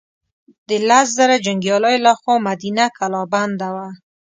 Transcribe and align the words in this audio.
د 0.67 0.69
لس 0.87 1.07
زره 1.17 1.35
جنګیالیو 1.45 2.03
له 2.07 2.11
خوا 2.19 2.35
مدینه 2.47 2.85
کلا 2.97 3.21
بنده 3.33 3.69
وه. 3.75 3.87